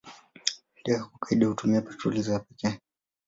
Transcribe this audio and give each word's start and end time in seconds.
Ndege 0.79 0.99
kwa 1.03 1.19
kawaida 1.19 1.47
hutumia 1.47 1.81
petroli 1.81 2.21
za 2.21 2.39
pekee. 2.39 2.79